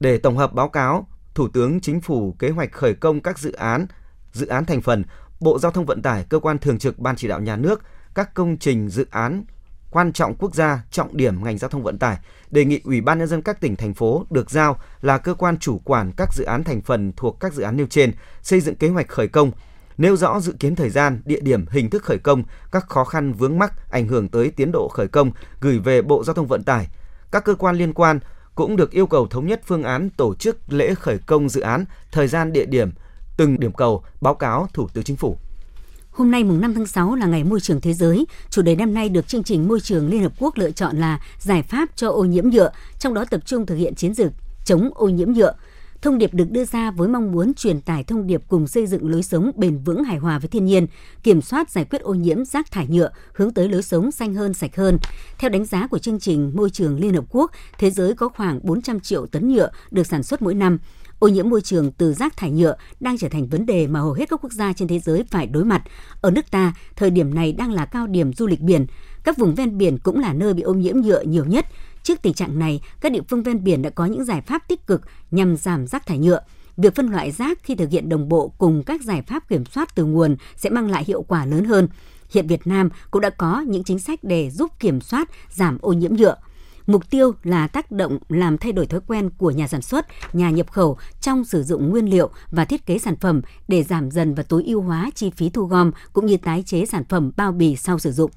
[0.00, 3.52] Để tổng hợp báo cáo, Thủ tướng Chính phủ kế hoạch khởi công các dự
[3.52, 3.86] án,
[4.32, 5.04] dự án thành phần,
[5.40, 7.82] Bộ Giao thông Vận tải, cơ quan thường trực Ban chỉ đạo nhà nước,
[8.14, 9.44] các công trình dự án
[9.90, 12.18] quan trọng quốc gia, trọng điểm ngành giao thông vận tải,
[12.50, 15.58] đề nghị Ủy ban nhân dân các tỉnh thành phố được giao là cơ quan
[15.58, 18.74] chủ quản các dự án thành phần thuộc các dự án nêu trên, xây dựng
[18.74, 19.50] kế hoạch khởi công,
[20.00, 23.32] nêu rõ dự kiến thời gian, địa điểm, hình thức khởi công, các khó khăn
[23.32, 26.62] vướng mắc ảnh hưởng tới tiến độ khởi công gửi về Bộ Giao thông Vận
[26.62, 26.88] tải.
[27.30, 28.20] Các cơ quan liên quan
[28.54, 31.84] cũng được yêu cầu thống nhất phương án tổ chức lễ khởi công dự án,
[32.12, 32.90] thời gian địa điểm,
[33.36, 35.36] từng điểm cầu, báo cáo Thủ tướng Chính phủ.
[36.10, 38.26] Hôm nay mùng 5 tháng 6 là ngày môi trường thế giới.
[38.50, 41.20] Chủ đề năm nay được chương trình môi trường Liên Hợp Quốc lựa chọn là
[41.38, 44.32] giải pháp cho ô nhiễm nhựa, trong đó tập trung thực hiện chiến dịch
[44.64, 45.54] chống ô nhiễm nhựa.
[46.02, 49.10] Thông điệp được đưa ra với mong muốn truyền tải thông điệp cùng xây dựng
[49.10, 50.86] lối sống bền vững hài hòa với thiên nhiên,
[51.22, 54.54] kiểm soát giải quyết ô nhiễm rác thải nhựa, hướng tới lối sống xanh hơn,
[54.54, 54.98] sạch hơn.
[55.38, 58.60] Theo đánh giá của chương trình Môi trường Liên Hợp Quốc, thế giới có khoảng
[58.62, 60.78] 400 triệu tấn nhựa được sản xuất mỗi năm.
[61.18, 64.12] Ô nhiễm môi trường từ rác thải nhựa đang trở thành vấn đề mà hầu
[64.12, 65.82] hết các quốc gia trên thế giới phải đối mặt.
[66.20, 68.86] Ở nước ta, thời điểm này đang là cao điểm du lịch biển.
[69.24, 71.66] Các vùng ven biển cũng là nơi bị ô nhiễm nhựa nhiều nhất.
[72.02, 74.86] Trước tình trạng này, các địa phương ven biển đã có những giải pháp tích
[74.86, 76.40] cực nhằm giảm rác thải nhựa.
[76.76, 79.94] Việc phân loại rác khi thực hiện đồng bộ cùng các giải pháp kiểm soát
[79.94, 81.88] từ nguồn sẽ mang lại hiệu quả lớn hơn.
[82.30, 85.92] Hiện Việt Nam cũng đã có những chính sách để giúp kiểm soát giảm ô
[85.92, 86.36] nhiễm nhựa.
[86.86, 90.50] Mục tiêu là tác động làm thay đổi thói quen của nhà sản xuất, nhà
[90.50, 94.34] nhập khẩu trong sử dụng nguyên liệu và thiết kế sản phẩm để giảm dần
[94.34, 97.52] và tối ưu hóa chi phí thu gom cũng như tái chế sản phẩm bao
[97.52, 98.30] bì sau sử dụng.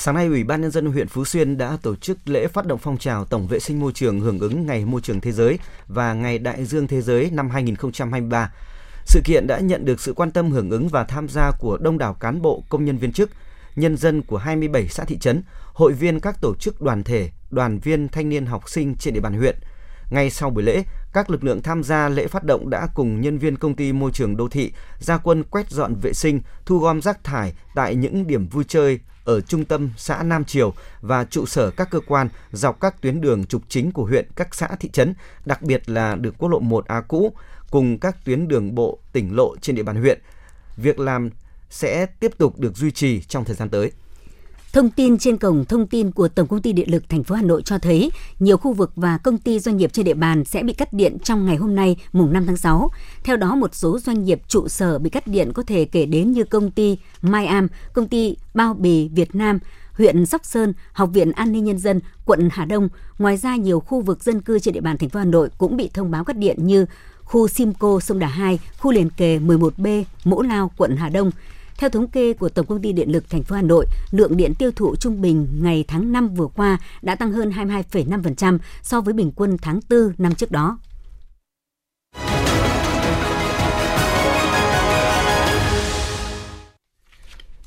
[0.00, 2.78] Sáng nay, Ủy ban Nhân dân huyện Phú Xuyên đã tổ chức lễ phát động
[2.82, 6.14] phong trào tổng vệ sinh môi trường hưởng ứng Ngày Môi trường Thế giới và
[6.14, 8.52] Ngày Đại dương Thế giới năm 2023.
[9.06, 11.98] Sự kiện đã nhận được sự quan tâm hưởng ứng và tham gia của đông
[11.98, 13.30] đảo cán bộ, công nhân viên chức,
[13.76, 17.78] nhân dân của 27 xã thị trấn, hội viên các tổ chức đoàn thể, đoàn
[17.78, 19.56] viên thanh niên học sinh trên địa bàn huyện.
[20.10, 20.82] Ngay sau buổi lễ,
[21.12, 24.10] các lực lượng tham gia lễ phát động đã cùng nhân viên công ty môi
[24.12, 28.26] trường đô thị ra quân quét dọn vệ sinh, thu gom rác thải tại những
[28.26, 32.28] điểm vui chơi ở trung tâm xã Nam Triều và trụ sở các cơ quan
[32.52, 36.14] dọc các tuyến đường trục chính của huyện, các xã thị trấn, đặc biệt là
[36.14, 37.32] đường quốc lộ 1A cũ
[37.70, 40.20] cùng các tuyến đường bộ tỉnh lộ trên địa bàn huyện.
[40.76, 41.30] Việc làm
[41.70, 43.92] sẽ tiếp tục được duy trì trong thời gian tới.
[44.78, 47.42] Thông tin trên cổng thông tin của Tổng công ty Điện lực thành phố Hà
[47.42, 50.62] Nội cho thấy nhiều khu vực và công ty doanh nghiệp trên địa bàn sẽ
[50.62, 52.90] bị cắt điện trong ngày hôm nay, mùng 5 tháng 6.
[53.24, 56.32] Theo đó, một số doanh nghiệp trụ sở bị cắt điện có thể kể đến
[56.32, 59.58] như công ty Mai Am, công ty Bao Bì Việt Nam,
[59.92, 62.88] huyện Sóc Sơn, Học viện An ninh Nhân dân, quận Hà Đông.
[63.18, 65.76] Ngoài ra, nhiều khu vực dân cư trên địa bàn thành phố Hà Nội cũng
[65.76, 66.86] bị thông báo cắt điện như
[67.22, 71.30] khu Simco Sông Đà 2, khu liền kề 11B, Mỗ Lao, quận Hà Đông.
[71.78, 74.54] Theo thống kê của Tổng công ty Điện lực thành phố Hà Nội, lượng điện
[74.54, 79.14] tiêu thụ trung bình ngày tháng 5 vừa qua đã tăng hơn 22,5% so với
[79.14, 80.78] bình quân tháng 4 năm trước đó.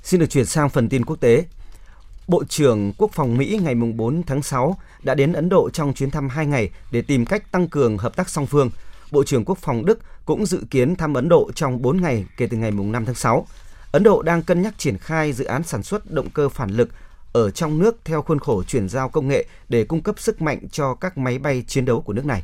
[0.04, 1.46] Xin được chuyển sang phần tin quốc tế.
[2.28, 6.12] Bộ trưởng Quốc phòng Mỹ ngày 4 tháng 6 đã đến Ấn Độ trong chuyến
[6.12, 8.70] thăm 2 ngày để tìm cách tăng cường hợp tác song phương.
[9.12, 12.48] Bộ trưởng Quốc phòng Đức cũng dự kiến thăm Ấn Độ trong 4 ngày kể
[12.48, 13.48] từ ngày 5 tháng 6.
[13.92, 16.90] Ấn Độ đang cân nhắc triển khai dự án sản xuất động cơ phản lực
[17.34, 20.60] ở trong nước theo khuôn khổ chuyển giao công nghệ để cung cấp sức mạnh
[20.72, 22.44] cho các máy bay chiến đấu của nước này.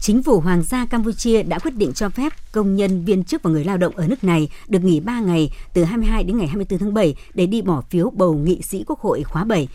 [0.00, 3.50] Chính phủ Hoàng gia Campuchia đã quyết định cho phép công nhân, viên chức và
[3.50, 6.78] người lao động ở nước này được nghỉ 3 ngày từ 22 đến ngày 24
[6.78, 9.68] tháng 7 để đi bỏ phiếu bầu nghị sĩ Quốc hội khóa 7.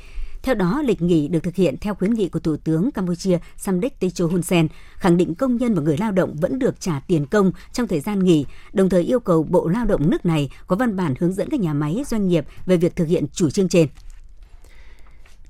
[0.46, 4.00] Theo đó, lịch nghỉ được thực hiện theo khuyến nghị của Thủ tướng Campuchia Samdech
[4.00, 7.26] Techo Hun Sen, khẳng định công nhân và người lao động vẫn được trả tiền
[7.26, 10.76] công trong thời gian nghỉ, đồng thời yêu cầu Bộ Lao động nước này có
[10.76, 13.70] văn bản hướng dẫn các nhà máy doanh nghiệp về việc thực hiện chủ trương
[13.70, 13.88] trên.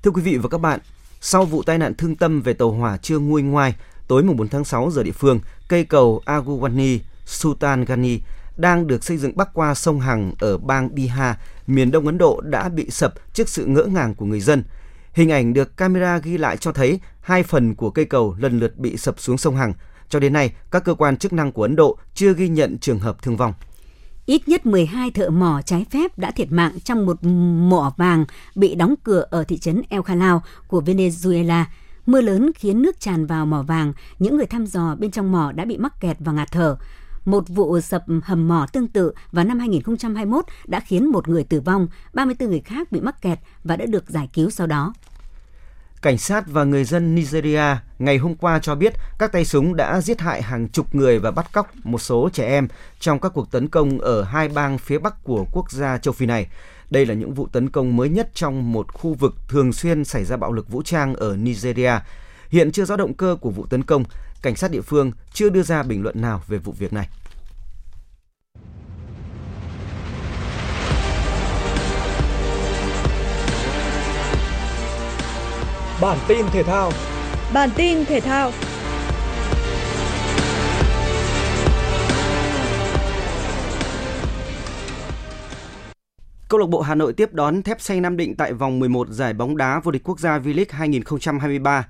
[0.02, 0.80] Thưa quý vị và các bạn,
[1.20, 3.74] sau vụ tai nạn thương tâm về tàu hỏa chưa nguôi ngoai,
[4.08, 8.18] tối mùng 4 tháng 6 giờ địa phương, cây cầu Aguwani Sultan Ghani
[8.56, 12.40] đang được xây dựng bắc qua sông Hằng ở bang Bihar, miền đông Ấn Độ
[12.40, 14.62] đã bị sập trước sự ngỡ ngàng của người dân.
[15.16, 18.78] Hình ảnh được camera ghi lại cho thấy hai phần của cây cầu lần lượt
[18.78, 19.72] bị sập xuống sông Hằng.
[20.08, 22.98] Cho đến nay, các cơ quan chức năng của Ấn Độ chưa ghi nhận trường
[22.98, 23.52] hợp thương vong.
[24.26, 27.24] Ít nhất 12 thợ mỏ trái phép đã thiệt mạng trong một
[27.68, 28.24] mỏ vàng
[28.54, 31.64] bị đóng cửa ở thị trấn El Khalao của Venezuela.
[32.06, 35.52] Mưa lớn khiến nước tràn vào mỏ vàng, những người thăm dò bên trong mỏ
[35.52, 36.76] đã bị mắc kẹt và ngạt thở.
[37.26, 41.60] Một vụ sập hầm mỏ tương tự vào năm 2021 đã khiến một người tử
[41.60, 44.94] vong, 34 người khác bị mắc kẹt và đã được giải cứu sau đó.
[46.02, 47.62] Cảnh sát và người dân Nigeria
[47.98, 51.30] ngày hôm qua cho biết các tay súng đã giết hại hàng chục người và
[51.30, 52.68] bắt cóc một số trẻ em
[53.00, 56.26] trong các cuộc tấn công ở hai bang phía bắc của quốc gia châu Phi
[56.26, 56.46] này.
[56.90, 60.24] Đây là những vụ tấn công mới nhất trong một khu vực thường xuyên xảy
[60.24, 61.92] ra bạo lực vũ trang ở Nigeria.
[62.50, 64.04] Hiện chưa rõ động cơ của vụ tấn công,
[64.42, 67.08] cảnh sát địa phương chưa đưa ra bình luận nào về vụ việc này.
[76.00, 76.92] Bản tin thể thao
[77.52, 78.52] Bản tin thể thao
[86.48, 89.32] Câu lạc bộ Hà Nội tiếp đón Thép Xanh Nam Định tại vòng 11 giải
[89.32, 91.88] bóng đá vô địch quốc gia V-League 2023.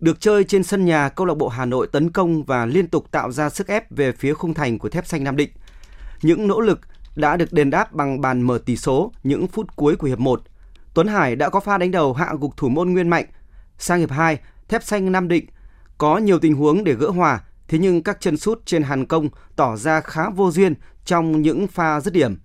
[0.00, 3.06] Được chơi trên sân nhà, câu lạc bộ Hà Nội tấn công và liên tục
[3.10, 5.50] tạo ra sức ép về phía khung thành của Thép Xanh Nam Định.
[6.22, 6.80] Những nỗ lực
[7.16, 10.42] đã được đền đáp bằng bàn mở tỷ số những phút cuối của hiệp 1.
[10.94, 13.24] Tuấn Hải đã có pha đánh đầu hạ gục thủ môn Nguyên Mạnh.
[13.78, 15.46] Sang hiệp 2, Thép Xanh Nam Định
[15.98, 19.28] có nhiều tình huống để gỡ hòa, thế nhưng các chân sút trên Hàn Công
[19.56, 22.36] tỏ ra khá vô duyên trong những pha dứt điểm.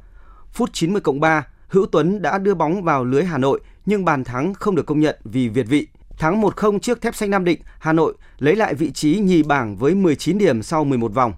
[0.51, 4.23] Phút 90 cộng 3, Hữu Tuấn đã đưa bóng vào lưới Hà Nội nhưng bàn
[4.23, 5.87] thắng không được công nhận vì việt vị.
[6.17, 9.75] Thắng 1-0 trước Thép Xanh Nam Định, Hà Nội lấy lại vị trí nhì bảng
[9.75, 11.33] với 19 điểm sau 11 vòng.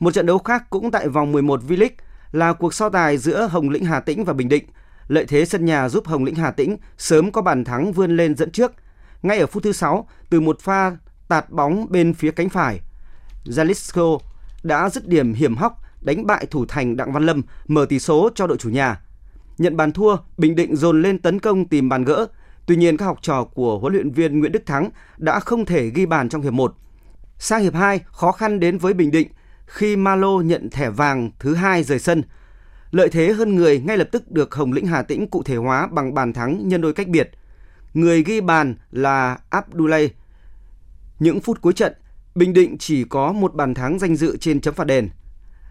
[0.00, 1.88] Một trận đấu khác cũng tại vòng 11 V-League
[2.32, 4.64] là cuộc so tài giữa Hồng Lĩnh Hà Tĩnh và Bình Định.
[5.08, 8.36] Lợi thế sân nhà giúp Hồng Lĩnh Hà Tĩnh sớm có bàn thắng vươn lên
[8.36, 8.72] dẫn trước.
[9.22, 10.96] Ngay ở phút thứ 6, từ một pha
[11.28, 12.80] tạt bóng bên phía cánh phải,
[13.44, 14.18] Jalisco
[14.62, 18.30] đã dứt điểm hiểm hóc đánh bại thủ thành Đặng Văn Lâm mở tỷ số
[18.34, 19.00] cho đội chủ nhà.
[19.58, 22.26] Nhận bàn thua, Bình Định dồn lên tấn công tìm bàn gỡ.
[22.66, 25.90] Tuy nhiên các học trò của huấn luyện viên Nguyễn Đức Thắng đã không thể
[25.90, 26.74] ghi bàn trong hiệp 1.
[27.38, 29.28] Sang hiệp 2, khó khăn đến với Bình Định
[29.66, 32.22] khi Malo nhận thẻ vàng thứ hai rời sân.
[32.90, 35.86] Lợi thế hơn người ngay lập tức được Hồng Lĩnh Hà Tĩnh cụ thể hóa
[35.86, 37.30] bằng bàn thắng nhân đôi cách biệt.
[37.94, 40.10] Người ghi bàn là Abdulay.
[41.18, 41.92] Những phút cuối trận,
[42.34, 45.10] Bình Định chỉ có một bàn thắng danh dự trên chấm phạt đền.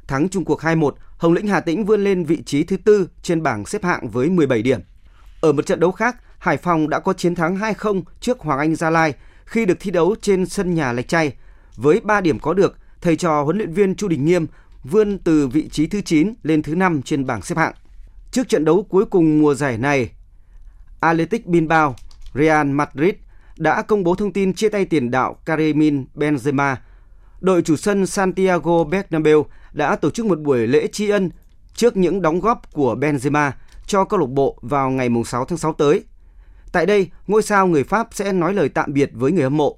[0.08, 3.44] Thắng chung cuộc 2-1, Hồng Lĩnh Hà Tĩnh vươn lên vị trí thứ tư trên
[3.44, 4.80] bảng xếp hạng với 17 điểm.
[5.42, 8.76] Ở một trận đấu khác, Hải Phòng đã có chiến thắng 2-0 trước Hoàng Anh
[8.76, 9.14] Gia Lai
[9.46, 11.34] khi được thi đấu trên sân nhà Lạch Tray.
[11.76, 14.48] Với 3 điểm có được, thầy trò huấn luyện viên Chu Đình Nghiêm
[14.84, 17.74] vươn từ vị trí thứ 9 lên thứ 5 trên bảng xếp hạng.
[18.32, 20.10] Trước trận đấu cuối cùng mùa giải này,
[21.00, 21.96] Athletic Bilbao,
[22.34, 23.14] Real Madrid
[23.58, 26.76] đã công bố thông tin chia tay tiền đạo Karim Benzema.
[27.40, 31.30] Đội chủ sân Santiago Bernabeu đã tổ chức một buổi lễ tri ân
[31.74, 33.52] trước những đóng góp của Benzema
[33.86, 36.04] cho câu lạc bộ vào ngày 6 tháng 6 tới.
[36.72, 39.78] Tại đây, ngôi sao người Pháp sẽ nói lời tạm biệt với người hâm mộ.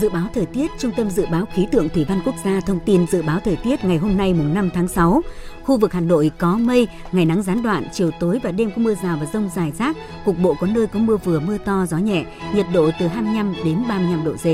[0.00, 2.80] Dự báo thời tiết, Trung tâm Dự báo Khí tượng Thủy văn Quốc gia thông
[2.86, 5.22] tin dự báo thời tiết ngày hôm nay mùng 5 tháng 6.
[5.64, 8.76] Khu vực Hà Nội có mây, ngày nắng gián đoạn, chiều tối và đêm có
[8.76, 11.86] mưa rào và rông rải rác, cục bộ có nơi có mưa vừa mưa to,
[11.86, 14.44] gió nhẹ, nhiệt độ từ 25 đến 35 độ C.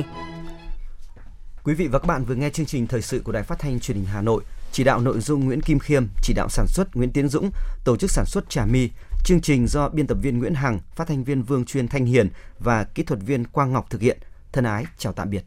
[1.65, 3.81] Quý vị và các bạn vừa nghe chương trình thời sự của Đài Phát thanh
[3.81, 4.43] Truyền hình Hà Nội.
[4.73, 7.51] Chỉ đạo nội dung Nguyễn Kim Khiêm, chỉ đạo sản xuất Nguyễn Tiến Dũng,
[7.85, 8.89] tổ chức sản xuất Trà My.
[9.25, 12.29] Chương trình do biên tập viên Nguyễn Hằng, phát thanh viên Vương Chuyên Thanh Hiền
[12.59, 14.19] và kỹ thuật viên Quang Ngọc thực hiện.
[14.53, 15.45] Thân ái, chào tạm biệt.